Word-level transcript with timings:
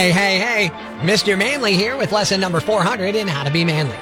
Hey, 0.00 0.12
hey, 0.12 0.38
hey, 0.38 0.68
Mr. 1.06 1.36
Manly 1.36 1.74
here 1.74 1.94
with 1.94 2.10
lesson 2.10 2.40
number 2.40 2.58
400 2.58 3.14
in 3.14 3.28
How 3.28 3.44
to 3.44 3.50
Be 3.50 3.66
Manly. 3.66 3.98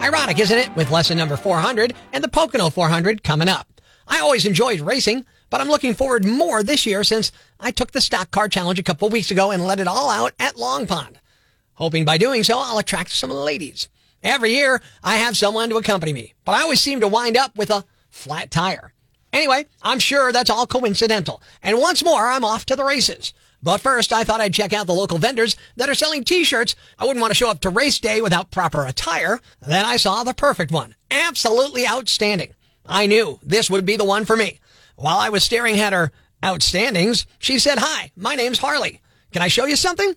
Ironic, 0.00 0.38
isn't 0.38 0.58
it, 0.58 0.74
with 0.76 0.90
lesson 0.90 1.18
number 1.18 1.36
400 1.36 1.92
and 2.14 2.24
the 2.24 2.28
Pocono 2.28 2.70
400 2.70 3.22
coming 3.22 3.48
up. 3.48 3.68
I 4.08 4.20
always 4.20 4.46
enjoyed 4.46 4.80
racing, 4.80 5.26
but 5.50 5.60
I'm 5.60 5.68
looking 5.68 5.92
forward 5.92 6.24
more 6.24 6.62
this 6.62 6.86
year 6.86 7.04
since 7.04 7.32
I 7.60 7.70
took 7.70 7.92
the 7.92 8.00
stock 8.00 8.30
car 8.30 8.48
challenge 8.48 8.78
a 8.78 8.82
couple 8.82 9.10
weeks 9.10 9.30
ago 9.30 9.50
and 9.50 9.62
let 9.62 9.78
it 9.78 9.86
all 9.86 10.08
out 10.08 10.32
at 10.38 10.56
Long 10.56 10.86
Pond. 10.86 11.20
Hoping 11.74 12.06
by 12.06 12.16
doing 12.16 12.44
so, 12.44 12.58
I'll 12.58 12.78
attract 12.78 13.10
some 13.10 13.30
ladies. 13.30 13.90
Every 14.22 14.54
year, 14.54 14.80
I 15.04 15.16
have 15.16 15.36
someone 15.36 15.68
to 15.68 15.76
accompany 15.76 16.14
me, 16.14 16.32
but 16.46 16.52
I 16.52 16.62
always 16.62 16.80
seem 16.80 17.00
to 17.00 17.08
wind 17.08 17.36
up 17.36 17.58
with 17.58 17.68
a 17.68 17.84
flat 18.08 18.50
tire. 18.50 18.94
Anyway, 19.34 19.66
I'm 19.82 19.98
sure 19.98 20.32
that's 20.32 20.48
all 20.48 20.66
coincidental. 20.66 21.42
And 21.62 21.78
once 21.78 22.02
more, 22.02 22.28
I'm 22.28 22.42
off 22.42 22.64
to 22.66 22.74
the 22.74 22.84
races. 22.84 23.34
But 23.62 23.80
first, 23.80 24.12
I 24.12 24.24
thought 24.24 24.40
I'd 24.40 24.54
check 24.54 24.72
out 24.72 24.86
the 24.86 24.94
local 24.94 25.18
vendors 25.18 25.56
that 25.76 25.88
are 25.88 25.94
selling 25.94 26.24
t-shirts. 26.24 26.74
I 26.98 27.04
wouldn't 27.04 27.20
want 27.20 27.30
to 27.30 27.36
show 27.36 27.48
up 27.48 27.60
to 27.60 27.70
race 27.70 28.00
day 28.00 28.20
without 28.20 28.50
proper 28.50 28.84
attire. 28.84 29.40
Then 29.60 29.84
I 29.84 29.96
saw 29.96 30.24
the 30.24 30.34
perfect 30.34 30.72
one. 30.72 30.96
Absolutely 31.10 31.86
outstanding. 31.86 32.54
I 32.84 33.06
knew 33.06 33.38
this 33.42 33.70
would 33.70 33.86
be 33.86 33.96
the 33.96 34.04
one 34.04 34.24
for 34.24 34.36
me. 34.36 34.58
While 34.96 35.18
I 35.18 35.28
was 35.28 35.44
staring 35.44 35.78
at 35.78 35.92
her 35.92 36.10
outstandings, 36.42 37.26
she 37.38 37.58
said, 37.58 37.78
Hi, 37.78 38.10
my 38.16 38.34
name's 38.34 38.58
Harley. 38.58 39.00
Can 39.32 39.42
I 39.42 39.48
show 39.48 39.66
you 39.66 39.76
something? 39.76 40.14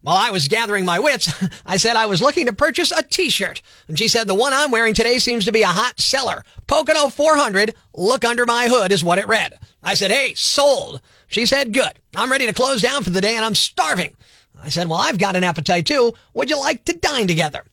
While 0.00 0.16
I 0.16 0.30
was 0.30 0.48
gathering 0.48 0.84
my 0.84 0.98
wits, 0.98 1.32
I 1.66 1.78
said 1.78 1.96
I 1.96 2.06
was 2.06 2.22
looking 2.22 2.46
to 2.46 2.52
purchase 2.52 2.92
a 2.92 3.02
t-shirt. 3.02 3.60
And 3.88 3.98
she 3.98 4.06
said, 4.08 4.28
the 4.28 4.34
one 4.34 4.52
I'm 4.52 4.70
wearing 4.70 4.94
today 4.94 5.18
seems 5.18 5.44
to 5.46 5.52
be 5.52 5.62
a 5.62 5.66
hot 5.66 5.98
seller. 5.98 6.44
Pocono 6.68 7.08
400, 7.08 7.74
look 7.92 8.24
under 8.24 8.46
my 8.46 8.68
hood 8.68 8.92
is 8.92 9.02
what 9.02 9.18
it 9.18 9.26
read. 9.26 9.58
I 9.82 9.94
said, 9.94 10.12
hey, 10.12 10.34
sold. 10.34 11.00
She 11.28 11.46
said, 11.46 11.72
good. 11.72 11.92
I'm 12.14 12.30
ready 12.30 12.46
to 12.46 12.52
close 12.52 12.82
down 12.82 13.02
for 13.02 13.10
the 13.10 13.20
day 13.20 13.36
and 13.36 13.44
I'm 13.44 13.54
starving. 13.54 14.16
I 14.62 14.68
said, 14.68 14.88
well, 14.88 15.00
I've 15.00 15.18
got 15.18 15.36
an 15.36 15.44
appetite 15.44 15.86
too. 15.86 16.14
Would 16.34 16.50
you 16.50 16.58
like 16.58 16.84
to 16.84 16.96
dine 16.96 17.26
together? 17.26 17.64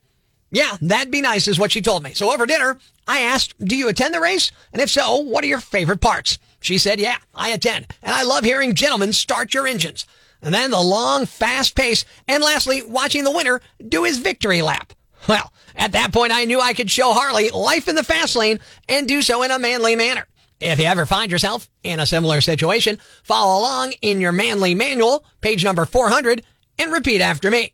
Yeah, 0.51 0.77
that'd 0.81 1.11
be 1.11 1.21
nice 1.21 1.47
is 1.47 1.57
what 1.57 1.71
she 1.71 1.81
told 1.81 2.03
me. 2.03 2.13
So 2.13 2.31
over 2.31 2.45
dinner, 2.45 2.77
I 3.07 3.21
asked, 3.21 3.55
do 3.63 3.75
you 3.75 3.87
attend 3.87 4.13
the 4.13 4.19
race? 4.19 4.51
And 4.71 4.81
if 4.81 4.89
so, 4.89 5.17
what 5.17 5.43
are 5.43 5.47
your 5.47 5.59
favorite 5.59 6.01
parts? 6.01 6.37
She 6.59 6.77
said, 6.77 6.99
yeah, 6.99 7.17
I 7.33 7.49
attend. 7.49 7.87
And 8.03 8.13
I 8.13 8.23
love 8.23 8.43
hearing 8.43 8.75
gentlemen 8.75 9.13
start 9.13 9.53
your 9.53 9.67
engines 9.67 10.05
and 10.43 10.53
then 10.53 10.71
the 10.71 10.81
long, 10.81 11.25
fast 11.25 11.73
pace, 11.75 12.03
and 12.27 12.43
lastly, 12.43 12.83
watching 12.83 13.23
the 13.23 13.31
winner 13.31 13.61
do 13.87 14.03
his 14.03 14.19
victory 14.19 14.61
lap. 14.61 14.93
Well, 15.27 15.53
at 15.75 15.93
that 15.93 16.11
point, 16.11 16.33
I 16.33 16.43
knew 16.43 16.59
I 16.59 16.73
could 16.73 16.91
show 16.91 17.13
Harley 17.13 17.49
life 17.49 17.87
in 17.87 17.95
the 17.95 18.03
fast 18.03 18.35
lane 18.35 18.59
and 18.89 19.07
do 19.07 19.21
so 19.21 19.41
in 19.43 19.51
a 19.51 19.57
manly 19.57 19.95
manner. 19.95 20.27
If 20.59 20.79
you 20.79 20.85
ever 20.85 21.05
find 21.05 21.31
yourself 21.31 21.69
in 21.83 21.99
a 21.99 22.05
similar 22.05 22.41
situation, 22.41 22.99
follow 23.23 23.59
along 23.59 23.93
in 24.01 24.21
your 24.21 24.31
manly 24.31 24.75
manual, 24.75 25.25
page 25.41 25.63
number 25.63 25.85
400, 25.85 26.43
and 26.79 26.91
repeat 26.91 27.21
after 27.21 27.51
me. 27.51 27.73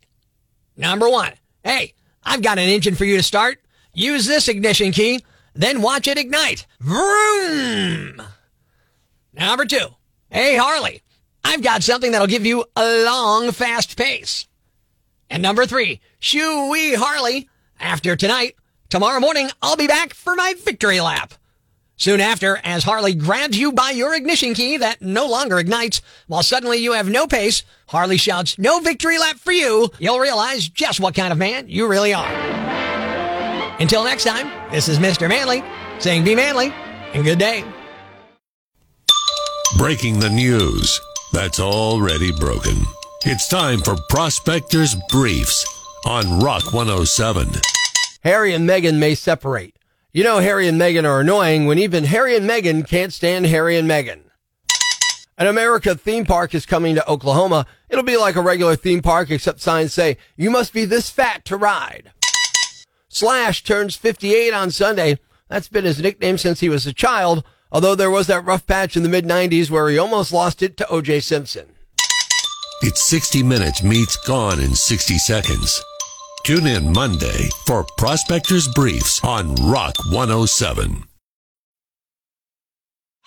Number 0.76 1.08
one, 1.08 1.32
hey, 1.62 1.94
I've 2.24 2.42
got 2.42 2.58
an 2.58 2.68
engine 2.68 2.94
for 2.94 3.04
you 3.04 3.16
to 3.16 3.22
start. 3.22 3.60
Use 3.92 4.26
this 4.26 4.48
ignition 4.48 4.92
key, 4.92 5.24
then 5.54 5.82
watch 5.82 6.08
it 6.08 6.18
ignite. 6.18 6.66
Vroom! 6.80 8.22
Number 9.32 9.64
two, 9.64 9.88
hey, 10.30 10.56
Harley, 10.56 11.02
I've 11.44 11.62
got 11.62 11.82
something 11.82 12.12
that'll 12.12 12.26
give 12.26 12.46
you 12.46 12.64
a 12.76 13.04
long, 13.04 13.52
fast 13.52 13.96
pace. 13.96 14.46
And 15.28 15.42
number 15.42 15.66
three, 15.66 16.00
shoo 16.18 16.70
wee 16.70 16.94
Harley. 16.94 17.48
After 17.78 18.14
tonight, 18.16 18.56
tomorrow 18.88 19.20
morning, 19.20 19.48
I'll 19.62 19.76
be 19.76 19.86
back 19.86 20.12
for 20.12 20.34
my 20.34 20.54
victory 20.64 21.00
lap. 21.00 21.34
Soon 22.00 22.22
after, 22.22 22.58
as 22.64 22.82
Harley 22.82 23.12
grabs 23.12 23.58
you 23.58 23.72
by 23.72 23.90
your 23.90 24.14
ignition 24.14 24.54
key 24.54 24.78
that 24.78 25.02
no 25.02 25.26
longer 25.26 25.58
ignites, 25.58 26.00
while 26.28 26.42
suddenly 26.42 26.78
you 26.78 26.94
have 26.94 27.10
no 27.10 27.26
pace, 27.26 27.62
Harley 27.88 28.16
shouts, 28.16 28.58
no 28.58 28.80
victory 28.80 29.18
lap 29.18 29.36
for 29.36 29.52
you, 29.52 29.86
you'll 29.98 30.18
realize 30.18 30.66
just 30.66 30.98
what 30.98 31.14
kind 31.14 31.30
of 31.30 31.36
man 31.36 31.68
you 31.68 31.86
really 31.86 32.14
are. 32.14 32.32
Until 33.78 34.02
next 34.02 34.24
time, 34.24 34.50
this 34.70 34.88
is 34.88 34.98
Mr. 34.98 35.28
Manly 35.28 35.62
saying 35.98 36.24
be 36.24 36.34
manly 36.34 36.72
and 37.12 37.22
good 37.22 37.38
day. 37.38 37.64
Breaking 39.76 40.18
the 40.18 40.30
news 40.30 40.98
that's 41.34 41.60
already 41.60 42.32
broken. 42.32 42.82
It's 43.26 43.46
time 43.46 43.80
for 43.80 43.96
Prospectors 44.08 44.96
Briefs 45.10 45.66
on 46.06 46.40
Rock 46.40 46.72
107. 46.72 47.50
Harry 48.22 48.54
and 48.54 48.66
Meghan 48.66 48.96
may 48.96 49.14
separate. 49.14 49.76
You 50.12 50.24
know 50.24 50.40
Harry 50.40 50.66
and 50.66 50.80
Meghan 50.80 51.04
are 51.04 51.20
annoying 51.20 51.66
when 51.66 51.78
even 51.78 52.02
Harry 52.02 52.36
and 52.36 52.48
Meghan 52.48 52.84
can't 52.84 53.12
stand 53.12 53.46
Harry 53.46 53.76
and 53.76 53.88
Meghan. 53.88 54.22
An 55.38 55.46
America 55.46 55.94
theme 55.94 56.24
park 56.24 56.52
is 56.52 56.66
coming 56.66 56.96
to 56.96 57.08
Oklahoma. 57.08 57.64
It'll 57.88 58.02
be 58.02 58.16
like 58.16 58.34
a 58.34 58.42
regular 58.42 58.74
theme 58.74 59.02
park 59.02 59.30
except 59.30 59.60
signs 59.60 59.94
say, 59.94 60.16
you 60.36 60.50
must 60.50 60.72
be 60.72 60.84
this 60.84 61.10
fat 61.10 61.44
to 61.44 61.56
ride. 61.56 62.12
Slash 63.08 63.62
turns 63.62 63.94
58 63.94 64.52
on 64.52 64.72
Sunday. 64.72 65.20
That's 65.48 65.68
been 65.68 65.84
his 65.84 66.00
nickname 66.00 66.38
since 66.38 66.58
he 66.58 66.68
was 66.68 66.88
a 66.88 66.92
child, 66.92 67.44
although 67.70 67.94
there 67.94 68.10
was 68.10 68.26
that 68.26 68.44
rough 68.44 68.66
patch 68.66 68.96
in 68.96 69.04
the 69.04 69.08
mid 69.08 69.24
90s 69.24 69.70
where 69.70 69.88
he 69.88 69.96
almost 69.96 70.32
lost 70.32 70.60
it 70.60 70.76
to 70.78 70.84
OJ 70.86 71.22
Simpson. 71.22 71.68
It's 72.82 73.04
60 73.04 73.44
Minutes 73.44 73.84
meets 73.84 74.16
Gone 74.26 74.58
in 74.58 74.74
60 74.74 75.18
Seconds. 75.18 75.80
Tune 76.50 76.66
in 76.66 76.92
Monday 76.92 77.48
for 77.64 77.84
Prospectors 77.96 78.66
Briefs 78.74 79.22
on 79.22 79.54
Rock 79.70 79.94
107. 80.10 81.04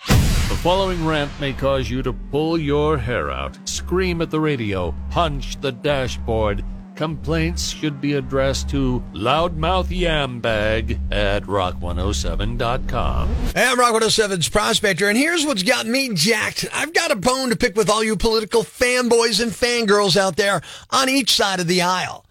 The 0.06 0.58
following 0.62 1.06
rant 1.06 1.30
may 1.40 1.54
cause 1.54 1.88
you 1.88 2.02
to 2.02 2.12
pull 2.12 2.58
your 2.58 2.98
hair 2.98 3.30
out, 3.30 3.56
scream 3.66 4.20
at 4.20 4.30
the 4.30 4.40
radio, 4.40 4.94
punch 5.08 5.58
the 5.62 5.72
dashboard. 5.72 6.62
Complaints 6.96 7.70
should 7.70 7.98
be 7.98 8.12
addressed 8.12 8.68
to 8.68 9.02
loudmouth 9.14 9.86
yambag 9.86 11.00
at 11.10 11.44
rock107.com. 11.44 13.28
Hey, 13.54 13.66
I'm 13.66 13.80
Rock 13.80 13.94
107's 13.94 14.50
Prospector, 14.50 15.08
and 15.08 15.16
here's 15.16 15.46
what's 15.46 15.62
got 15.62 15.86
me 15.86 16.12
jacked. 16.12 16.66
I've 16.74 16.92
got 16.92 17.10
a 17.10 17.16
bone 17.16 17.48
to 17.48 17.56
pick 17.56 17.74
with 17.74 17.88
all 17.88 18.04
you 18.04 18.16
political 18.16 18.64
fanboys 18.64 19.42
and 19.42 19.50
fangirls 19.50 20.18
out 20.18 20.36
there 20.36 20.60
on 20.90 21.08
each 21.08 21.32
side 21.32 21.60
of 21.60 21.68
the 21.68 21.80
aisle. 21.80 22.23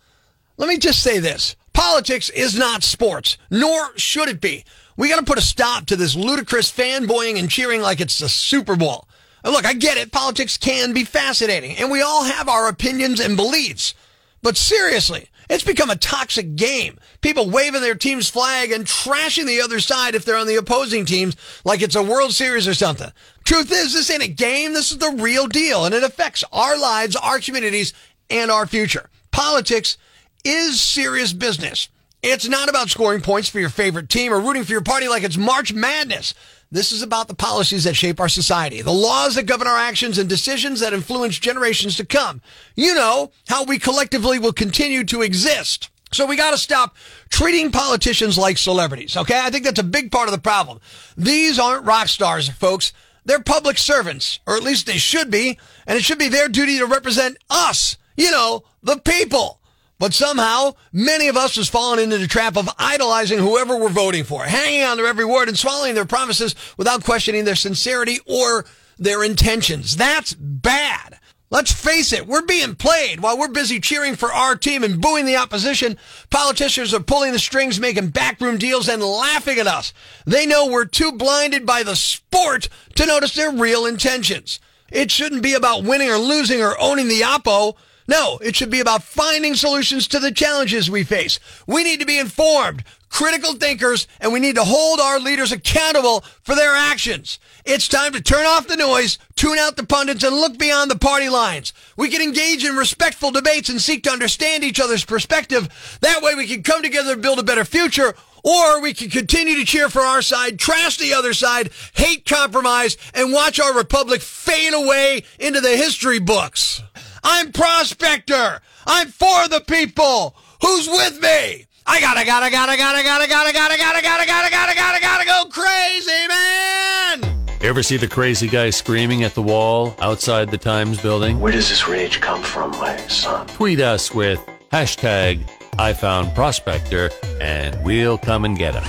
Let 0.57 0.69
me 0.69 0.77
just 0.77 1.01
say 1.01 1.19
this. 1.19 1.55
Politics 1.73 2.29
is 2.29 2.57
not 2.57 2.83
sports, 2.83 3.37
nor 3.49 3.97
should 3.97 4.29
it 4.29 4.39
be. 4.39 4.63
We 4.95 5.09
got 5.09 5.19
to 5.19 5.25
put 5.25 5.39
a 5.39 5.41
stop 5.41 5.87
to 5.87 5.95
this 5.95 6.15
ludicrous 6.15 6.71
fanboying 6.71 7.39
and 7.39 7.49
cheering 7.49 7.81
like 7.81 7.99
it's 7.99 8.19
the 8.19 8.29
Super 8.29 8.75
Bowl. 8.75 9.07
Look, 9.43 9.65
I 9.65 9.73
get 9.73 9.97
it. 9.97 10.11
Politics 10.11 10.55
can 10.55 10.93
be 10.93 11.03
fascinating, 11.03 11.75
and 11.77 11.91
we 11.91 12.01
all 12.01 12.23
have 12.23 12.47
our 12.47 12.67
opinions 12.67 13.19
and 13.19 13.35
beliefs. 13.35 13.93
But 14.41 14.55
seriously, 14.55 15.29
it's 15.49 15.63
become 15.63 15.89
a 15.89 15.95
toxic 15.95 16.55
game. 16.55 16.97
People 17.21 17.49
waving 17.49 17.81
their 17.81 17.95
team's 17.95 18.29
flag 18.29 18.71
and 18.71 18.85
trashing 18.85 19.45
the 19.45 19.61
other 19.61 19.79
side 19.79 20.15
if 20.15 20.23
they're 20.23 20.37
on 20.37 20.47
the 20.47 20.55
opposing 20.55 21.05
teams 21.05 21.35
like 21.65 21.81
it's 21.81 21.95
a 21.95 22.03
World 22.03 22.33
Series 22.33 22.67
or 22.67 22.73
something. 22.73 23.11
Truth 23.43 23.71
is, 23.71 23.93
this 23.93 24.09
ain't 24.09 24.23
a 24.23 24.27
game. 24.27 24.73
This 24.73 24.91
is 24.91 24.99
the 24.99 25.17
real 25.17 25.47
deal, 25.47 25.85
and 25.85 25.95
it 25.95 26.03
affects 26.03 26.43
our 26.53 26.77
lives, 26.77 27.15
our 27.15 27.39
communities, 27.39 27.93
and 28.29 28.49
our 28.51 28.65
future. 28.65 29.09
Politics 29.31 29.97
is 30.43 30.81
serious 30.81 31.33
business. 31.33 31.89
It's 32.21 32.47
not 32.47 32.69
about 32.69 32.89
scoring 32.89 33.21
points 33.21 33.49
for 33.49 33.59
your 33.59 33.69
favorite 33.69 34.09
team 34.09 34.33
or 34.33 34.39
rooting 34.39 34.63
for 34.63 34.71
your 34.71 34.81
party 34.81 35.07
like 35.07 35.23
it's 35.23 35.37
March 35.37 35.73
Madness. 35.73 36.33
This 36.71 36.91
is 36.91 37.01
about 37.01 37.27
the 37.27 37.35
policies 37.35 37.83
that 37.83 37.95
shape 37.95 38.19
our 38.19 38.29
society, 38.29 38.81
the 38.81 38.91
laws 38.91 39.35
that 39.35 39.45
govern 39.45 39.67
our 39.67 39.77
actions 39.77 40.17
and 40.17 40.27
decisions 40.27 40.79
that 40.79 40.93
influence 40.93 41.37
generations 41.37 41.97
to 41.97 42.05
come. 42.05 42.41
You 42.75 42.95
know, 42.95 43.31
how 43.47 43.63
we 43.63 43.77
collectively 43.77 44.39
will 44.39 44.53
continue 44.53 45.03
to 45.03 45.21
exist. 45.21 45.89
So 46.13 46.25
we 46.25 46.35
got 46.35 46.51
to 46.51 46.57
stop 46.57 46.95
treating 47.29 47.71
politicians 47.71 48.37
like 48.37 48.57
celebrities, 48.57 49.17
okay? 49.17 49.39
I 49.39 49.49
think 49.49 49.65
that's 49.65 49.79
a 49.79 49.83
big 49.83 50.11
part 50.11 50.27
of 50.27 50.31
the 50.31 50.41
problem. 50.41 50.79
These 51.17 51.59
aren't 51.59 51.85
rock 51.85 52.07
stars, 52.07 52.49
folks. 52.49 52.93
They're 53.25 53.41
public 53.41 53.77
servants, 53.77 54.39
or 54.47 54.55
at 54.55 54.63
least 54.63 54.85
they 54.85 54.97
should 54.97 55.29
be, 55.29 55.59
and 55.85 55.97
it 55.97 56.03
should 56.03 56.19
be 56.19 56.27
their 56.27 56.49
duty 56.49 56.77
to 56.79 56.85
represent 56.85 57.37
us, 57.49 57.97
you 58.15 58.31
know, 58.31 58.63
the 58.81 58.97
people. 58.97 59.59
But 60.03 60.13
somehow, 60.13 60.73
many 60.91 61.29
of 61.29 61.37
us 61.37 61.55
has 61.55 61.69
fallen 61.69 61.97
into 61.97 62.17
the 62.17 62.27
trap 62.27 62.57
of 62.57 62.67
idolizing 62.77 63.39
whoever 63.39 63.77
we're 63.77 63.87
voting 63.87 64.25
for, 64.25 64.43
hanging 64.43 64.83
on 64.83 64.97
their 64.97 65.07
every 65.07 65.23
word 65.23 65.47
and 65.47 65.57
swallowing 65.57 65.95
their 65.95 66.03
promises 66.03 66.55
without 66.75 67.05
questioning 67.05 67.45
their 67.45 67.55
sincerity 67.55 68.19
or 68.25 68.65
their 68.97 69.23
intentions. 69.23 69.95
That's 69.95 70.33
bad. 70.33 71.19
Let's 71.49 71.71
face 71.71 72.11
it, 72.11 72.27
we're 72.27 72.45
being 72.45 72.75
played 72.75 73.21
while 73.21 73.39
we're 73.39 73.47
busy 73.47 73.79
cheering 73.79 74.17
for 74.17 74.29
our 74.33 74.57
team 74.57 74.83
and 74.83 74.99
booing 74.99 75.25
the 75.25 75.37
opposition. 75.37 75.97
Politicians 76.29 76.93
are 76.93 76.99
pulling 76.99 77.31
the 77.31 77.39
strings, 77.39 77.79
making 77.79 78.09
backroom 78.09 78.57
deals 78.57 78.89
and 78.89 79.01
laughing 79.01 79.57
at 79.57 79.67
us. 79.67 79.93
They 80.25 80.45
know 80.45 80.67
we're 80.67 80.83
too 80.83 81.13
blinded 81.13 81.65
by 81.65 81.83
the 81.83 81.95
sport 81.95 82.67
to 82.95 83.05
notice 83.05 83.35
their 83.35 83.53
real 83.53 83.85
intentions. 83.85 84.59
It 84.91 85.11
shouldn't 85.11 85.43
be 85.43 85.53
about 85.53 85.85
winning 85.85 86.09
or 86.09 86.17
losing 86.17 86.61
or 86.61 86.75
owning 86.77 87.07
the 87.07 87.21
oppo. 87.21 87.77
No, 88.07 88.37
it 88.41 88.55
should 88.55 88.69
be 88.69 88.81
about 88.81 89.03
finding 89.03 89.55
solutions 89.55 90.07
to 90.09 90.19
the 90.19 90.31
challenges 90.31 90.89
we 90.89 91.03
face. 91.03 91.39
We 91.67 91.83
need 91.83 91.99
to 92.01 92.05
be 92.05 92.19
informed, 92.19 92.83
critical 93.09 93.53
thinkers, 93.53 94.07
and 94.19 94.33
we 94.33 94.39
need 94.39 94.55
to 94.55 94.63
hold 94.63 94.99
our 94.99 95.19
leaders 95.19 95.51
accountable 95.51 96.21
for 96.41 96.55
their 96.55 96.75
actions. 96.75 97.39
It's 97.63 97.87
time 97.87 98.11
to 98.11 98.21
turn 98.21 98.45
off 98.45 98.67
the 98.67 98.75
noise, 98.75 99.17
tune 99.35 99.57
out 99.57 99.77
the 99.77 99.85
pundits, 99.85 100.23
and 100.23 100.35
look 100.35 100.57
beyond 100.57 100.91
the 100.91 100.97
party 100.97 101.29
lines. 101.29 101.71
We 101.95 102.09
can 102.09 102.21
engage 102.21 102.65
in 102.65 102.75
respectful 102.75 103.31
debates 103.31 103.69
and 103.69 103.81
seek 103.81 104.03
to 104.03 104.11
understand 104.11 104.63
each 104.63 104.81
other's 104.81 105.05
perspective. 105.05 105.97
That 106.01 106.21
way 106.21 106.35
we 106.35 106.47
can 106.47 106.63
come 106.63 106.81
together 106.81 107.13
and 107.13 107.21
build 107.21 107.39
a 107.39 107.43
better 107.43 107.63
future. 107.63 108.15
Or 108.45 108.81
we 108.81 108.93
can 108.93 109.09
continue 109.09 109.55
to 109.55 109.65
cheer 109.65 109.89
for 109.89 110.01
our 110.01 110.21
side, 110.21 110.59
trash 110.59 110.97
the 110.97 111.13
other 111.13 111.33
side, 111.33 111.71
hate 111.93 112.25
compromise, 112.25 112.97
and 113.13 113.31
watch 113.31 113.57
our 113.57 113.73
republic 113.73 114.19
fade 114.19 114.73
away 114.73 115.23
into 115.39 115.61
the 115.61 115.77
history 115.77 116.19
books. 116.19 116.81
I'm 117.23 117.51
Prospector. 117.51 118.59
I'm 118.85 119.07
for 119.07 119.47
the 119.47 119.63
people. 119.65 120.35
Who's 120.61 120.87
with 120.87 121.21
me? 121.21 121.65
I 121.85 121.99
gotta, 121.99 122.25
gotta, 122.25 122.49
gotta, 122.49 122.77
gotta, 122.77 123.03
gotta, 123.03 123.27
gotta, 123.27 123.53
gotta, 123.53 123.77
gotta, 123.77 124.01
gotta, 124.01 124.25
gotta, 124.25 124.51
gotta, 124.51 124.75
gotta, 124.75 125.01
gotta 125.01 125.25
go 125.25 125.45
crazy, 125.49 126.27
man! 126.27 127.47
Ever 127.61 127.83
see 127.83 127.97
the 127.97 128.07
crazy 128.07 128.47
guy 128.47 128.69
screaming 128.69 129.23
at 129.23 129.35
the 129.35 129.41
wall 129.41 129.95
outside 130.01 130.49
the 130.51 130.57
Times 130.57 131.01
building? 131.01 131.39
Where 131.39 131.51
does 131.51 131.69
this 131.69 131.87
rage 131.87 132.19
come 132.21 132.41
from, 132.41 132.71
my 132.71 132.95
son? 133.07 133.47
Tweet 133.47 133.79
us 133.79 134.13
with 134.13 134.39
hashtag 134.71 135.49
I 135.77 135.93
found 135.93 136.35
Prospector 136.35 137.09
and 137.41 137.83
we'll 137.83 138.17
come 138.17 138.45
and 138.45 138.57
get 138.57 138.75
him. 138.75 138.83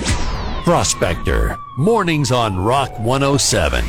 Prospector, 0.63 1.55
mornings 1.77 2.31
on 2.31 2.57
Rock 2.57 2.97
107. 2.99 3.85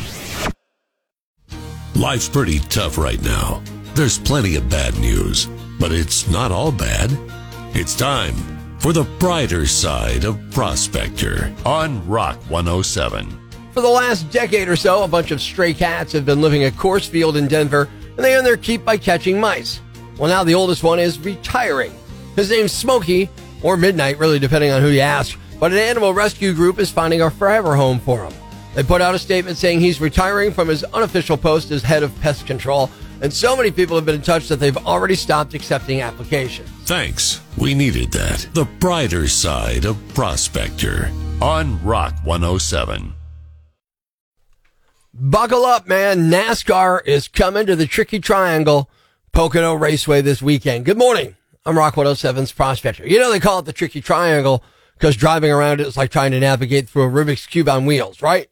Life's 1.94 2.28
pretty 2.28 2.58
tough 2.58 2.98
right 2.98 3.22
now. 3.22 3.62
There's 3.96 4.18
plenty 4.18 4.56
of 4.56 4.68
bad 4.68 4.94
news, 4.98 5.46
but 5.80 5.90
it's 5.90 6.28
not 6.28 6.52
all 6.52 6.70
bad. 6.70 7.10
It's 7.74 7.94
time 7.96 8.34
for 8.78 8.92
the 8.92 9.04
brighter 9.18 9.64
side 9.64 10.24
of 10.24 10.38
Prospector 10.50 11.50
on 11.64 12.06
Rock 12.06 12.36
107. 12.50 13.26
For 13.72 13.80
the 13.80 13.88
last 13.88 14.30
decade 14.30 14.68
or 14.68 14.76
so, 14.76 15.02
a 15.02 15.08
bunch 15.08 15.30
of 15.30 15.40
stray 15.40 15.72
cats 15.72 16.12
have 16.12 16.26
been 16.26 16.42
living 16.42 16.62
at 16.64 16.74
Coors 16.74 17.08
Field 17.08 17.38
in 17.38 17.48
Denver, 17.48 17.88
and 18.16 18.18
they 18.18 18.36
earn 18.36 18.44
their 18.44 18.58
keep 18.58 18.84
by 18.84 18.98
catching 18.98 19.40
mice. 19.40 19.80
Well, 20.18 20.28
now 20.28 20.44
the 20.44 20.54
oldest 20.54 20.82
one 20.82 20.98
is 20.98 21.18
retiring. 21.18 21.94
His 22.34 22.50
name's 22.50 22.72
Smokey, 22.72 23.30
or 23.62 23.78
Midnight, 23.78 24.18
really 24.18 24.38
depending 24.38 24.72
on 24.72 24.82
who 24.82 24.88
you 24.88 25.00
ask, 25.00 25.38
but 25.58 25.72
an 25.72 25.78
animal 25.78 26.12
rescue 26.12 26.52
group 26.52 26.78
is 26.78 26.90
finding 26.90 27.22
a 27.22 27.30
forever 27.30 27.74
home 27.74 28.00
for 28.00 28.26
him. 28.26 28.34
They 28.74 28.82
put 28.82 29.00
out 29.00 29.14
a 29.14 29.18
statement 29.18 29.56
saying 29.56 29.80
he's 29.80 30.02
retiring 30.02 30.52
from 30.52 30.68
his 30.68 30.84
unofficial 30.84 31.38
post 31.38 31.70
as 31.70 31.82
head 31.82 32.02
of 32.02 32.14
pest 32.20 32.46
control, 32.46 32.90
and 33.20 33.32
so 33.32 33.56
many 33.56 33.70
people 33.70 33.96
have 33.96 34.04
been 34.04 34.16
in 34.16 34.22
touch 34.22 34.48
that 34.48 34.56
they've 34.56 34.76
already 34.76 35.14
stopped 35.14 35.54
accepting 35.54 36.00
applications. 36.00 36.68
Thanks. 36.84 37.40
We 37.58 37.74
needed 37.74 38.12
that. 38.12 38.48
The 38.52 38.64
brighter 38.78 39.28
side 39.28 39.84
of 39.84 39.96
Prospector 40.14 41.10
on 41.40 41.82
Rock 41.84 42.14
107. 42.24 43.14
Buckle 45.14 45.64
up, 45.64 45.86
man. 45.86 46.30
NASCAR 46.30 47.00
is 47.06 47.26
coming 47.26 47.66
to 47.66 47.74
the 47.74 47.86
Tricky 47.86 48.20
Triangle 48.20 48.90
Pocono 49.32 49.74
Raceway 49.74 50.20
this 50.20 50.42
weekend. 50.42 50.84
Good 50.84 50.98
morning. 50.98 51.36
I'm 51.64 51.76
Rock 51.76 51.94
107's 51.94 52.52
Prospector. 52.52 53.06
You 53.06 53.18
know, 53.18 53.32
they 53.32 53.40
call 53.40 53.58
it 53.58 53.64
the 53.64 53.72
Tricky 53.72 54.00
Triangle 54.00 54.62
because 54.94 55.16
driving 55.16 55.50
around 55.50 55.80
it 55.80 55.86
is 55.86 55.96
like 55.96 56.10
trying 56.10 56.32
to 56.32 56.40
navigate 56.40 56.88
through 56.88 57.04
a 57.04 57.10
Rubik's 57.10 57.46
Cube 57.46 57.68
on 57.68 57.86
wheels, 57.86 58.22
right? 58.22 58.48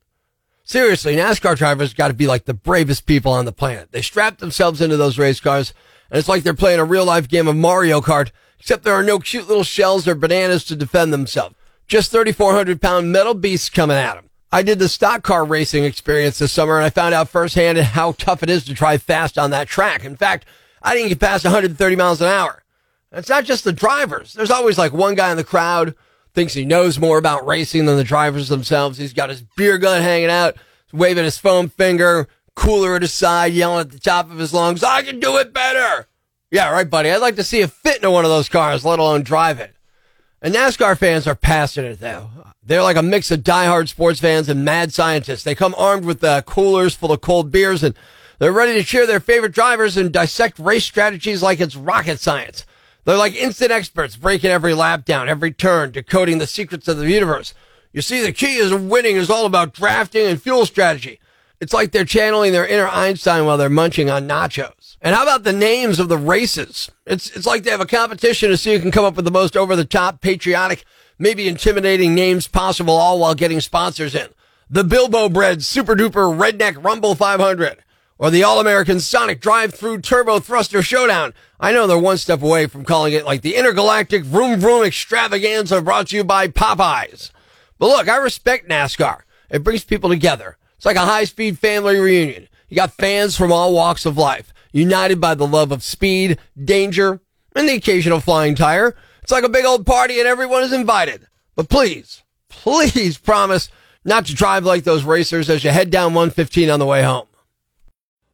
Seriously, 0.67 1.15
NASCAR 1.17 1.59
drivers 1.59 1.93
got 1.93 2.09
to 2.09 2.15
be 2.15 2.27
like 2.27 2.47
the 2.47 2.55
bravest 2.55 3.05
people 3.05 3.31
on 3.33 3.45
the 3.45 3.53
planet. 3.53 3.93
They 3.93 4.01
strap 4.01 4.39
themselves 4.39 4.81
into 4.81 4.97
those 4.97 5.19
race 5.19 5.39
cars, 5.39 5.75
and 6.11 6.19
it's 6.19 6.29
like 6.29 6.43
they're 6.43 6.55
playing 6.55 6.81
a 6.81 6.85
real 6.85 7.05
life 7.05 7.29
game 7.29 7.47
of 7.47 7.55
Mario 7.55 8.01
Kart, 8.01 8.31
except 8.59 8.83
there 8.83 8.95
are 8.95 9.03
no 9.03 9.19
cute 9.19 9.47
little 9.47 9.63
shells 9.63 10.09
or 10.09 10.15
bananas 10.15 10.65
to 10.65 10.75
defend 10.75 11.13
themselves. 11.13 11.55
Just 11.87 12.11
3,400 12.11 12.81
pound 12.81 13.13
metal 13.13 13.35
beasts 13.35 13.69
coming 13.69 13.99
at 13.99 14.15
them. 14.15 14.31
I 14.51 14.63
did 14.63 14.79
the 14.79 14.89
stock 14.89 15.23
car 15.23 15.45
racing 15.45 15.85
experience 15.85 16.39
this 16.39 16.53
summer, 16.53 16.77
and 16.77 16.85
I 16.87 16.91
found 16.91 17.13
out 17.13 17.29
firsthand 17.29 17.77
how 17.77 18.13
tough 18.13 18.43
it 18.43 18.49
is 18.49 18.65
to 18.65 18.73
drive 18.73 19.03
fast 19.03 19.37
on 19.37 19.51
that 19.51 19.69
track. 19.69 20.03
In 20.03 20.17
fact, 20.17 20.47
I 20.83 20.95
didn't 20.95 21.11
get 21.11 21.21
past 21.21 21.45
130 21.45 21.97
miles 21.97 22.23
an 22.23 22.29
hour. 22.29 22.63
It's 23.13 23.29
not 23.29 23.45
just 23.45 23.65
the 23.65 23.73
drivers. 23.73 24.33
There's 24.33 24.51
always 24.51 24.79
like 24.79 24.95
one 24.95 25.15
guy 25.15 25.31
in 25.31 25.37
the 25.37 25.45
crowd 25.45 25.95
thinks 26.35 26.55
he 26.55 26.65
knows 26.65 26.99
more 26.99 27.19
about 27.19 27.47
racing 27.47 27.87
than 27.87 27.97
the 27.97 28.05
drivers 28.05 28.49
themselves. 28.49 28.99
He's 28.99 29.13
got 29.13 29.31
his 29.31 29.43
beer 29.57 29.79
gun 29.79 30.03
hanging 30.03 30.31
out, 30.31 30.57
waving 30.93 31.25
his 31.25 31.39
foam 31.39 31.69
finger, 31.69 32.29
cooler 32.55 32.97
at 32.97 33.03
his 33.03 33.13
side, 33.13 33.53
yelling 33.53 33.81
at 33.81 33.91
the 33.91 33.99
top 33.99 34.31
of 34.31 34.39
his 34.39 34.53
lungs, 34.53 34.83
I 34.83 35.03
can 35.03 35.21
do 35.21 35.37
it 35.39 35.53
better. 35.53 36.09
Yeah, 36.51 36.71
right, 36.71 36.89
buddy. 36.89 37.11
I'd 37.11 37.17
like 37.17 37.37
to 37.37 37.45
see 37.45 37.61
you 37.61 37.67
fit 37.67 37.97
into 37.97 38.11
one 38.11 38.25
of 38.25 38.31
those 38.31 38.49
cars, 38.49 38.85
let 38.85 38.99
alone 38.99 39.23
drive 39.23 39.59
it. 39.59 39.75
And 40.41 40.55
NASCAR 40.55 40.97
fans 40.97 41.27
are 41.27 41.35
passionate, 41.35 42.01
though. 42.01 42.31
They're 42.63 42.83
like 42.83 42.97
a 42.97 43.03
mix 43.03 43.31
of 43.31 43.41
diehard 43.41 43.89
sports 43.89 44.21
fans 44.21 44.49
and 44.49 44.65
mad 44.65 44.93
scientists. 44.93 45.43
They 45.43 45.55
come 45.55 45.75
armed 45.77 46.05
with 46.05 46.23
uh, 46.25 46.43
coolers 46.43 46.95
full 46.95 47.13
of 47.13 47.21
cold 47.21 47.51
beers 47.51 47.83
and 47.83 47.95
they're 48.39 48.53
ready 48.53 48.75
to 48.75 48.85
cheer 48.85 49.07
their 49.07 49.21
favorite 49.21 49.53
drivers 49.53 49.97
and 49.97 50.13
dissect 50.13 50.59
race 50.59 50.85
strategies 50.85 51.43
like 51.43 51.61
it's 51.61 51.77
rocket 51.77 52.21
science. 52.21 52.65
They're 53.05 53.17
like 53.17 53.35
instant 53.35 53.71
experts, 53.71 54.17
breaking 54.17 54.51
every 54.51 54.75
lap 54.75 55.05
down, 55.05 55.29
every 55.29 55.53
turn, 55.53 55.93
decoding 55.93 56.39
the 56.39 56.47
secrets 56.47 56.89
of 56.89 56.99
the 56.99 57.11
universe. 57.11 57.55
You 57.93 58.03
see, 58.03 58.23
the 58.23 58.33
key 58.33 58.57
is 58.57 58.73
winning 58.73 59.17
is 59.17 59.31
all 59.31 59.47
about 59.47 59.75
drafting 59.75 60.27
and 60.27 60.41
fuel 60.41 60.67
strategy. 60.67 61.21
It's 61.61 61.73
like 61.73 61.93
they're 61.93 62.05
channeling 62.05 62.53
their 62.53 62.67
inner 62.67 62.89
Einstein 62.89 63.45
while 63.45 63.57
they're 63.57 63.71
munching 63.71 64.11
on 64.11 64.27
nachos. 64.27 64.97
And 65.01 65.15
how 65.15 65.23
about 65.23 65.45
the 65.45 65.53
names 65.53 66.01
of 66.01 66.09
the 66.09 66.19
races? 66.19 66.91
It's, 67.07 67.31
it's 67.37 67.47
like 67.47 67.63
they 67.63 67.71
have 67.71 67.81
a 67.81 67.87
competition 67.87 68.51
to 68.51 68.57
see 68.57 68.75
who 68.75 68.81
can 68.81 68.91
come 68.91 69.05
up 69.05 69.17
with 69.17 69.25
the 69.25 69.31
most 69.31 69.57
over 69.57 69.77
the 69.77 69.85
top, 69.85 70.21
patriotic, 70.21 70.85
maybe 71.19 71.47
intimidating 71.47 72.15
names 72.15 72.49
possible, 72.49 72.95
all 72.95 73.19
while 73.19 73.35
getting 73.35 73.61
sponsors 73.61 74.15
in. 74.15 74.29
The 74.69 74.83
Bilbo 74.83 75.29
Bread 75.29 75.63
Super 75.63 75.95
Duper 75.95 76.37
Redneck 76.37 76.83
Rumble 76.83 77.15
500 77.15 77.84
or 78.19 78.31
the 78.31 78.43
All 78.43 78.61
American 78.61 79.01
Sonic 79.01 79.41
Drive 79.41 79.75
Through 79.75 80.01
Turbo 80.01 80.39
Thruster 80.39 80.83
Showdown. 80.83 81.35
I 81.59 81.73
know 81.73 81.87
they're 81.87 81.99
one 81.99 82.19
step 82.19 82.43
away 82.43 82.67
from 82.67 82.85
calling 82.85 83.13
it 83.13 83.25
like 83.25 83.43
the 83.43 83.57
Intergalactic 83.57 84.25
Vroom 84.25 84.61
Vroom 84.61 84.85
Extravaganza 84.85 85.83
brought 85.83 86.09
to 86.09 86.17
you 86.17 86.25
by 86.25 86.49
Popeyes. 86.49 87.31
But 87.79 87.89
look, 87.89 88.09
I 88.09 88.17
respect 88.17 88.69
NASCAR. 88.69 89.23
It 89.51 89.65
brings 89.65 89.85
people 89.85 90.11
together. 90.11 90.57
It's 90.77 90.87
like 90.87 90.97
a 90.97 91.01
high 91.01 91.25
speed 91.25 91.59
family 91.59 91.99
reunion. 91.99 92.49
You 92.69 92.77
got 92.77 92.93
fans 92.93 93.37
from 93.37 93.53
all 93.53 93.75
walks 93.75 94.07
of 94.07 94.17
life, 94.17 94.53
united 94.73 95.21
by 95.21 95.35
the 95.35 95.47
love 95.47 95.73
of 95.73 95.83
speed, 95.83 96.39
danger, 96.63 97.21
and 97.55 97.69
the 97.69 97.75
occasional 97.75 98.21
flying 98.21 98.55
tire. 98.55 98.97
It's 99.23 99.33
like 99.33 99.45
a 99.45 99.49
big 99.49 99.65
old 99.65 99.87
party 99.87 100.19
and 100.19 100.29
everyone 100.29 100.63
is 100.63 100.73
invited. 100.73 101.27
But 101.57 101.69
please, 101.69 102.23
please 102.49 103.17
promise 103.19 103.71
not 104.05 104.27
to 104.27 104.35
drive 104.35 104.65
like 104.65 104.85
those 104.85 105.05
racers 105.05 105.49
as 105.49 105.65
you 105.65 105.71
head 105.71 105.91
down 105.91 106.15
115 106.15 106.69
on 106.69 106.79
the 106.79 106.87
way 106.87 107.03
home. 107.03 107.27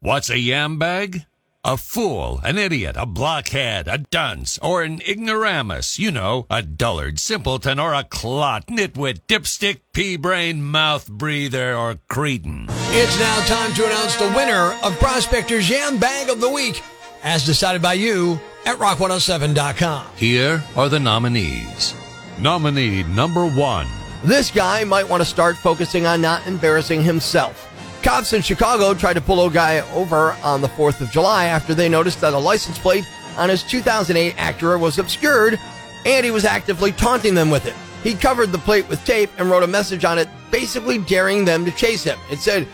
What's 0.03 0.31
a 0.31 0.39
yam 0.39 0.79
bag? 0.79 1.27
A 1.63 1.77
fool, 1.77 2.41
an 2.43 2.57
idiot, 2.57 2.97
a 2.99 3.05
blockhead, 3.05 3.87
a 3.87 3.99
dunce, 3.99 4.59
or 4.63 4.83
an 4.83 5.03
ignoramus. 5.07 5.99
You 5.99 6.11
know, 6.11 6.47
a 6.49 6.63
dullard, 6.63 7.19
simpleton, 7.19 7.79
or 7.79 7.93
a 7.93 8.05
clot, 8.05 8.67
nitwit, 8.69 9.21
dipstick, 9.29 9.81
pea-brain, 9.93 10.63
mouth 10.63 11.07
breather, 11.11 11.77
or 11.77 11.99
cretin. 12.09 12.65
It's 12.71 13.21
now 13.21 13.45
time 13.45 13.75
to 13.75 13.85
announce 13.85 14.17
the 14.17 14.33
winner 14.35 14.75
of 14.83 14.99
Prospector's 14.99 15.69
Yam 15.69 15.99
Bag 15.99 16.31
of 16.31 16.41
the 16.41 16.49
Week, 16.49 16.83
as 17.23 17.45
decided 17.45 17.83
by 17.83 17.93
you 17.93 18.41
at 18.65 18.79
rock107.com. 18.79 20.07
Here 20.17 20.65
are 20.77 20.89
the 20.89 20.99
nominees. 20.99 21.95
Nominee 22.39 23.03
number 23.03 23.47
one. 23.47 23.87
This 24.25 24.51
guy 24.51 24.83
might 24.85 25.11
want 25.11 25.21
to 25.23 25.29
start 25.29 25.59
focusing 25.59 26.07
on 26.07 26.23
not 26.23 26.47
embarrassing 26.47 27.03
himself. 27.03 27.70
Cops 28.03 28.33
in 28.33 28.41
Chicago 28.41 28.95
tried 28.95 29.15
to 29.15 29.21
pull 29.21 29.47
a 29.47 29.51
guy 29.51 29.81
over 29.95 30.33
on 30.43 30.63
the 30.63 30.69
4th 30.69 31.03
of 31.03 31.11
July 31.11 31.47
after 31.47 31.75
they 31.75 31.89
noticed 31.89 32.21
that 32.23 32.33
a 32.33 32.39
license 32.39 32.79
plate 32.79 33.05
on 33.37 33.51
his 33.51 33.63
2008 33.63 34.35
Acura 34.37 34.81
was 34.81 34.99
obscured 34.99 35.61
and 36.07 36.25
he 36.25 36.31
was 36.31 36.47
actively 36.47 36.93
taunting 36.93 37.35
them 37.35 37.51
with 37.51 37.67
it. 37.67 37.75
He 38.03 38.15
covered 38.15 38.53
the 38.53 38.59
plate 38.59 38.89
with 38.89 39.05
tape 39.05 39.31
and 39.37 39.51
wrote 39.51 39.63
a 39.63 39.67
message 39.67 40.07
on 40.07 40.19
it 40.19 40.29
basically 40.51 40.97
daring 40.97 41.45
them 41.45 41.65
to 41.67 41.71
chase 41.73 42.03
him. 42.03 42.19
It 42.31 42.39
said, 42.39 42.67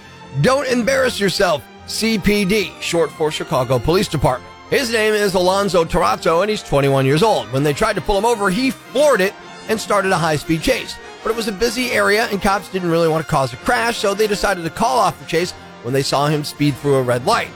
Don't 0.43 0.69
embarrass 0.69 1.19
yourself, 1.19 1.65
CPD, 1.87 2.81
short 2.81 3.11
for 3.11 3.33
Chicago 3.33 3.81
Police 3.81 4.09
Department. 4.09 4.53
His 4.71 4.93
name 4.93 5.13
is 5.13 5.35
Alonzo 5.35 5.85
Tarazzo 5.85 6.43
and 6.43 6.51
he's 6.51 6.63
21 6.63 7.05
years 7.05 7.25
old. 7.25 7.51
When 7.53 7.65
they 7.65 7.73
tried 7.73 7.95
to 7.95 8.01
pull 8.01 8.17
him 8.17 8.25
over, 8.25 8.49
he 8.49 8.71
floored 8.71 9.21
it 9.21 9.35
and 9.69 9.81
started 9.81 10.13
a 10.13 10.17
high 10.17 10.37
speed 10.37 10.63
chase 10.63 10.97
but 11.27 11.33
it 11.33 11.37
was 11.37 11.49
a 11.49 11.53
busy 11.53 11.91
area 11.91 12.29
and 12.31 12.41
cops 12.41 12.69
didn't 12.69 12.89
really 12.89 13.09
want 13.09 13.21
to 13.21 13.29
cause 13.29 13.53
a 13.53 13.57
crash, 13.57 13.99
so 13.99 14.15
they 14.15 14.29
decided 14.29 14.63
to 14.63 14.71
call 14.71 14.97
off 14.97 15.19
the 15.19 15.27
chase 15.27 15.51
when 15.83 15.93
they 15.93 16.01
saw 16.01 16.29
him 16.29 16.45
speed 16.45 16.73
through 16.77 16.95
a 16.95 17.03
red 17.03 17.27
light. 17.27 17.51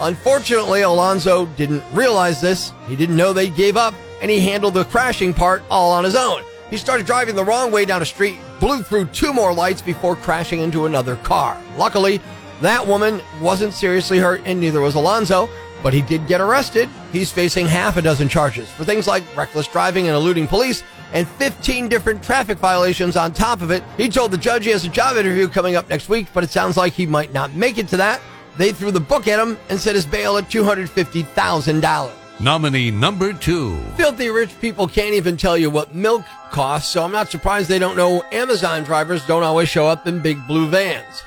Unfortunately, 0.00 0.82
Alonzo 0.82 1.46
didn't 1.56 1.82
realize 1.92 2.40
this. 2.40 2.72
He 2.86 2.94
didn't 2.94 3.16
know 3.16 3.32
they 3.32 3.50
gave 3.50 3.76
up, 3.76 3.92
and 4.22 4.30
he 4.30 4.38
handled 4.38 4.74
the 4.74 4.84
crashing 4.84 5.34
part 5.34 5.64
all 5.68 5.90
on 5.90 6.04
his 6.04 6.14
own. 6.14 6.44
He 6.70 6.76
started 6.76 7.06
driving 7.06 7.34
the 7.34 7.44
wrong 7.44 7.72
way 7.72 7.84
down 7.84 8.02
a 8.02 8.06
street, 8.06 8.38
blew 8.60 8.84
through 8.84 9.06
two 9.06 9.32
more 9.32 9.52
lights 9.52 9.82
before 9.82 10.14
crashing 10.14 10.60
into 10.60 10.86
another 10.86 11.16
car. 11.16 11.60
Luckily, 11.76 12.20
that 12.60 12.86
woman 12.86 13.20
wasn't 13.40 13.74
seriously 13.74 14.20
hurt, 14.20 14.42
and 14.44 14.60
neither 14.60 14.80
was 14.80 14.94
Alonzo. 14.94 15.48
but 15.82 15.94
he 15.94 16.02
did 16.02 16.26
get 16.26 16.40
arrested. 16.40 16.88
He's 17.12 17.30
facing 17.30 17.66
half 17.66 17.96
a 17.96 18.02
dozen 18.02 18.28
charges 18.28 18.68
for 18.68 18.84
things 18.84 19.06
like 19.06 19.24
reckless 19.36 19.68
driving 19.68 20.06
and 20.08 20.16
eluding 20.16 20.48
police 20.48 20.82
and 21.12 21.26
15 21.26 21.88
different 21.88 22.22
traffic 22.22 22.58
violations 22.58 23.16
on 23.16 23.32
top 23.32 23.62
of 23.62 23.70
it. 23.70 23.82
He 23.96 24.08
told 24.08 24.30
the 24.30 24.38
judge 24.38 24.64
he 24.64 24.70
has 24.70 24.84
a 24.84 24.88
job 24.88 25.16
interview 25.16 25.48
coming 25.48 25.76
up 25.76 25.88
next 25.88 26.08
week, 26.08 26.28
but 26.34 26.44
it 26.44 26.50
sounds 26.50 26.76
like 26.76 26.92
he 26.92 27.06
might 27.06 27.32
not 27.32 27.54
make 27.54 27.78
it 27.78 27.88
to 27.88 27.96
that. 27.98 28.20
They 28.56 28.72
threw 28.72 28.90
the 28.90 29.00
book 29.00 29.28
at 29.28 29.38
him 29.38 29.56
and 29.68 29.78
set 29.78 29.94
his 29.94 30.06
bail 30.06 30.36
at 30.36 30.50
$250,000. 30.50 32.12
Nominee 32.40 32.90
number 32.92 33.32
two. 33.32 33.76
Filthy 33.96 34.28
rich 34.28 34.60
people 34.60 34.86
can't 34.86 35.14
even 35.14 35.36
tell 35.36 35.58
you 35.58 35.70
what 35.70 35.94
milk 35.94 36.22
costs, 36.50 36.92
so 36.92 37.02
I'm 37.02 37.10
not 37.10 37.30
surprised 37.30 37.68
they 37.68 37.80
don't 37.80 37.96
know 37.96 38.22
Amazon 38.30 38.84
drivers 38.84 39.26
don't 39.26 39.42
always 39.42 39.68
show 39.68 39.86
up 39.86 40.06
in 40.06 40.20
big 40.20 40.46
blue 40.46 40.68
vans. 40.68 41.24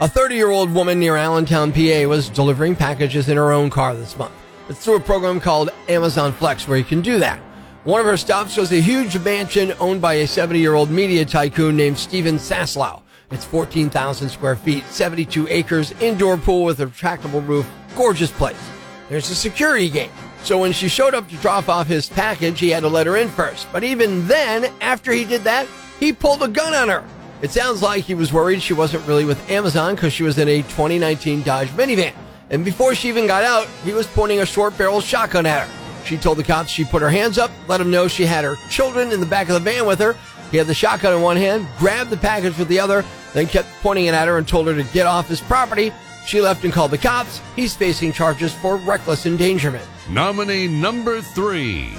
A 0.00 0.08
30 0.08 0.34
year 0.34 0.50
old 0.50 0.72
woman 0.72 0.98
near 0.98 1.16
Allentown, 1.16 1.70
PA 1.70 2.08
was 2.08 2.28
delivering 2.28 2.76
packages 2.76 3.28
in 3.28 3.36
her 3.36 3.52
own 3.52 3.70
car 3.70 3.94
this 3.94 4.16
month. 4.16 4.32
It's 4.68 4.82
through 4.82 4.96
a 4.96 5.00
program 5.00 5.38
called 5.38 5.68
Amazon 5.88 6.32
Flex 6.32 6.66
where 6.66 6.78
you 6.78 6.84
can 6.84 7.02
do 7.02 7.18
that. 7.18 7.38
One 7.84 8.00
of 8.00 8.06
her 8.06 8.16
stops 8.16 8.56
was 8.56 8.72
a 8.72 8.80
huge 8.80 9.18
mansion 9.18 9.74
owned 9.78 10.00
by 10.00 10.14
a 10.14 10.26
70 10.26 10.58
year 10.58 10.72
old 10.72 10.90
media 10.90 11.22
tycoon 11.26 11.76
named 11.76 11.98
Steven 11.98 12.36
Saslow. 12.36 13.02
It's 13.30 13.44
14,000 13.44 14.30
square 14.30 14.56
feet, 14.56 14.86
72 14.86 15.46
acres, 15.50 15.92
indoor 16.00 16.38
pool 16.38 16.64
with 16.64 16.80
a 16.80 16.86
retractable 16.86 17.46
roof. 17.46 17.70
Gorgeous 17.94 18.30
place. 18.30 18.70
There's 19.10 19.28
a 19.28 19.34
security 19.34 19.90
gate. 19.90 20.10
So 20.44 20.58
when 20.58 20.72
she 20.72 20.88
showed 20.88 21.14
up 21.14 21.28
to 21.28 21.36
drop 21.36 21.68
off 21.68 21.86
his 21.86 22.08
package, 22.08 22.58
he 22.58 22.70
had 22.70 22.80
to 22.80 22.88
let 22.88 23.06
her 23.06 23.18
in 23.18 23.28
first. 23.28 23.66
But 23.70 23.84
even 23.84 24.26
then, 24.26 24.72
after 24.80 25.12
he 25.12 25.26
did 25.26 25.42
that, 25.42 25.66
he 26.00 26.10
pulled 26.10 26.42
a 26.42 26.48
gun 26.48 26.72
on 26.72 26.88
her. 26.88 27.04
It 27.42 27.50
sounds 27.50 27.82
like 27.82 28.04
he 28.04 28.14
was 28.14 28.32
worried 28.32 28.62
she 28.62 28.72
wasn't 28.72 29.06
really 29.06 29.26
with 29.26 29.50
Amazon 29.50 29.94
because 29.94 30.14
she 30.14 30.22
was 30.22 30.38
in 30.38 30.48
a 30.48 30.62
2019 30.62 31.42
Dodge 31.42 31.68
minivan. 31.68 32.14
And 32.48 32.64
before 32.64 32.94
she 32.94 33.10
even 33.10 33.26
got 33.26 33.44
out, 33.44 33.66
he 33.84 33.92
was 33.92 34.06
pointing 34.06 34.40
a 34.40 34.46
short 34.46 34.78
barrel 34.78 35.02
shotgun 35.02 35.44
at 35.44 35.68
her. 35.68 35.73
She 36.04 36.16
told 36.16 36.38
the 36.38 36.44
cops 36.44 36.70
she 36.70 36.84
put 36.84 37.02
her 37.02 37.10
hands 37.10 37.38
up, 37.38 37.50
let 37.68 37.80
him 37.80 37.90
know 37.90 38.08
she 38.08 38.26
had 38.26 38.44
her 38.44 38.56
children 38.68 39.12
in 39.12 39.20
the 39.20 39.26
back 39.26 39.48
of 39.48 39.54
the 39.54 39.60
van 39.60 39.86
with 39.86 39.98
her. 40.00 40.16
He 40.50 40.58
had 40.58 40.66
the 40.66 40.74
shotgun 40.74 41.14
in 41.14 41.22
one 41.22 41.36
hand, 41.36 41.66
grabbed 41.78 42.10
the 42.10 42.16
package 42.16 42.58
with 42.58 42.68
the 42.68 42.80
other, 42.80 43.04
then 43.32 43.46
kept 43.46 43.68
pointing 43.82 44.06
it 44.06 44.14
at 44.14 44.28
her 44.28 44.38
and 44.38 44.46
told 44.46 44.66
her 44.66 44.74
to 44.74 44.84
get 44.92 45.06
off 45.06 45.28
his 45.28 45.40
property. 45.40 45.92
She 46.26 46.40
left 46.40 46.64
and 46.64 46.72
called 46.72 46.90
the 46.90 46.98
cops. 46.98 47.40
He's 47.56 47.74
facing 47.74 48.12
charges 48.12 48.52
for 48.54 48.76
reckless 48.76 49.26
endangerment. 49.26 49.84
Nominee 50.08 50.68
number 50.68 51.20
three. 51.20 51.92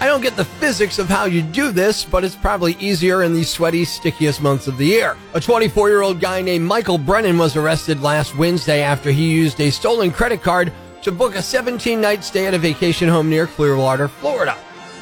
I 0.00 0.06
don't 0.06 0.22
get 0.22 0.36
the 0.36 0.44
physics 0.44 0.98
of 0.98 1.08
how 1.08 1.26
you 1.26 1.40
do 1.40 1.70
this, 1.70 2.04
but 2.04 2.24
it's 2.24 2.34
probably 2.34 2.74
easier 2.80 3.22
in 3.22 3.32
these 3.32 3.48
sweaty, 3.48 3.84
stickiest 3.84 4.42
months 4.42 4.66
of 4.66 4.76
the 4.76 4.86
year. 4.86 5.16
A 5.34 5.40
24 5.40 5.88
year 5.88 6.02
old 6.02 6.20
guy 6.20 6.42
named 6.42 6.66
Michael 6.66 6.98
Brennan 6.98 7.38
was 7.38 7.56
arrested 7.56 8.02
last 8.02 8.36
Wednesday 8.36 8.82
after 8.82 9.10
he 9.10 9.30
used 9.30 9.60
a 9.60 9.70
stolen 9.70 10.10
credit 10.10 10.42
card 10.42 10.72
to 11.04 11.12
book 11.12 11.34
a 11.34 11.42
17 11.42 12.00
night 12.00 12.24
stay 12.24 12.46
at 12.46 12.54
a 12.54 12.58
vacation 12.58 13.10
home 13.10 13.28
near 13.28 13.46
Clearwater, 13.46 14.08
Florida. 14.08 14.56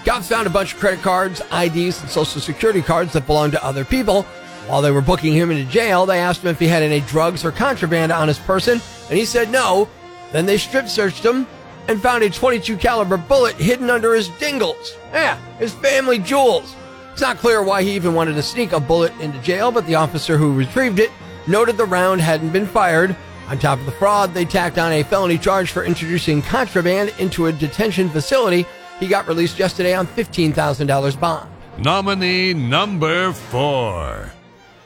Cops 0.05 0.29
found 0.29 0.49
a 0.49 0.51
bunch 0.51 0.75
of 0.75 0.81
credit 0.81 1.01
cards, 1.01 1.41
IDs, 1.53 2.01
and 2.01 2.11
social 2.11 2.41
security 2.41 2.83
cards 2.83 3.13
that 3.13 3.25
belonged 3.25 3.53
to 3.53 3.65
other 3.65 3.85
people. 3.85 4.25
While 4.67 4.83
they 4.83 4.91
were 4.91 5.01
booking 5.01 5.33
him 5.33 5.53
into 5.53 5.71
jail, 5.71 6.05
they 6.05 6.19
asked 6.19 6.43
him 6.43 6.51
if 6.51 6.59
he 6.59 6.67
had 6.67 6.83
any 6.83 7.01
drugs 7.03 7.45
or 7.45 7.53
contraband 7.53 8.11
on 8.11 8.27
his 8.27 8.39
person, 8.41 8.81
and 9.09 9.19
he 9.19 9.25
said 9.25 9.51
no. 9.51 9.89
Then 10.33 10.45
they 10.45 10.59
strip 10.59 10.89
searched 10.89 11.25
him 11.25 11.47
and 11.87 12.03
found 12.03 12.25
a 12.25 12.31
22 12.31 12.79
caliber 12.79 13.17
bullet 13.17 13.55
hidden 13.55 13.89
under 13.89 14.13
his 14.13 14.29
dingles. 14.41 14.97
Yeah, 15.13 15.37
his 15.59 15.73
family 15.73 16.19
jewels. 16.19 16.75
It's 17.13 17.21
not 17.21 17.37
clear 17.37 17.63
why 17.63 17.85
he 17.85 17.93
even 17.93 18.15
wanted 18.15 18.35
to 18.35 18.43
sneak 18.43 18.73
a 18.73 18.81
bullet 18.81 19.13
into 19.21 19.39
jail, 19.41 19.71
but 19.71 19.87
the 19.87 19.95
officer 19.95 20.37
who 20.37 20.53
retrieved 20.53 20.99
it 20.99 21.13
noted 21.47 21.77
the 21.77 21.85
round 21.85 22.21
hadn't 22.21 22.51
been 22.51 22.67
fired. 22.67 23.15
On 23.49 23.59
top 23.59 23.79
of 23.79 23.87
the 23.87 23.93
fraud, 23.93 24.33
they 24.33 24.45
tacked 24.45 24.79
on 24.79 24.93
a 24.93 25.03
felony 25.03 25.39
charge 25.39 25.71
for 25.71 25.85
introducing 25.85 26.43
contraband 26.43 27.13
into 27.19 27.47
a 27.47 27.53
detention 27.53 28.09
facility. 28.09 28.67
He 29.01 29.09
got 29.09 29.27
released 29.27 29.59
yesterday 29.59 29.95
on 29.95 30.07
$15,000 30.07 31.21
bond. 31.21 31.49
Nominee 31.79 32.55
number 32.55 33.33
four. 33.33 34.31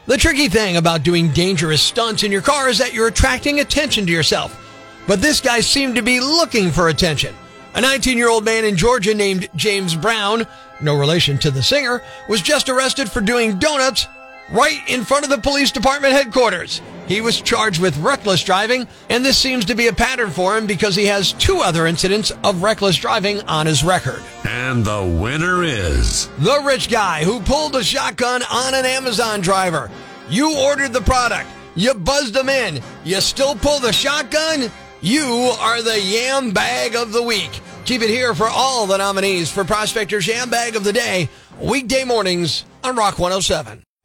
The 0.06 0.16
tricky 0.16 0.48
thing 0.48 0.76
about 0.76 1.02
doing 1.02 1.30
dangerous 1.32 1.82
stunts 1.82 2.22
in 2.22 2.30
your 2.32 2.42
car 2.42 2.68
is 2.68 2.78
that 2.78 2.94
you're 2.94 3.08
attracting 3.08 3.60
attention 3.60 4.06
to 4.06 4.12
yourself. 4.12 4.62
But 5.06 5.20
this 5.20 5.40
guy 5.40 5.60
seemed 5.60 5.96
to 5.96 6.02
be 6.02 6.20
looking 6.20 6.70
for 6.70 6.88
attention. 6.88 7.34
A 7.74 7.80
19 7.80 8.16
year 8.16 8.30
old 8.30 8.44
man 8.44 8.64
in 8.64 8.76
Georgia 8.76 9.14
named 9.14 9.48
James 9.54 9.94
Brown, 9.94 10.46
no 10.80 10.96
relation 10.96 11.38
to 11.38 11.50
the 11.50 11.62
singer, 11.62 12.02
was 12.28 12.40
just 12.40 12.68
arrested 12.68 13.10
for 13.10 13.20
doing 13.20 13.58
donuts 13.58 14.06
right 14.50 14.80
in 14.88 15.04
front 15.04 15.24
of 15.24 15.30
the 15.30 15.38
police 15.38 15.70
department 15.70 16.12
headquarters. 16.12 16.80
He 17.06 17.20
was 17.20 17.40
charged 17.40 17.80
with 17.80 17.96
reckless 17.98 18.42
driving, 18.42 18.88
and 19.08 19.24
this 19.24 19.38
seems 19.38 19.64
to 19.66 19.74
be 19.74 19.86
a 19.86 19.92
pattern 19.92 20.30
for 20.30 20.56
him 20.56 20.66
because 20.66 20.96
he 20.96 21.06
has 21.06 21.32
two 21.34 21.58
other 21.58 21.86
incidents 21.86 22.32
of 22.42 22.62
reckless 22.62 22.96
driving 22.96 23.40
on 23.42 23.66
his 23.66 23.84
record. 23.84 24.20
And 24.44 24.84
the 24.84 25.18
winner 25.20 25.62
is. 25.62 26.28
The 26.38 26.62
rich 26.64 26.90
guy 26.90 27.22
who 27.22 27.40
pulled 27.40 27.76
a 27.76 27.84
shotgun 27.84 28.42
on 28.50 28.74
an 28.74 28.84
Amazon 28.84 29.40
driver. 29.40 29.90
You 30.28 30.58
ordered 30.58 30.92
the 30.92 31.00
product. 31.00 31.48
You 31.76 31.94
buzzed 31.94 32.34
them 32.34 32.48
in. 32.48 32.82
You 33.04 33.20
still 33.20 33.54
pull 33.54 33.78
the 33.78 33.92
shotgun? 33.92 34.70
You 35.00 35.54
are 35.60 35.82
the 35.82 36.00
Yam 36.00 36.50
Bag 36.50 36.96
of 36.96 37.12
the 37.12 37.22
Week. 37.22 37.60
Keep 37.84 38.02
it 38.02 38.10
here 38.10 38.34
for 38.34 38.48
all 38.48 38.88
the 38.88 38.98
nominees 38.98 39.52
for 39.52 39.62
Prospector's 39.62 40.26
Yam 40.26 40.50
Bag 40.50 40.74
of 40.74 40.82
the 40.82 40.92
Day, 40.92 41.28
weekday 41.60 42.02
mornings 42.02 42.64
on 42.82 42.96
Rock 42.96 43.20
107. 43.20 43.85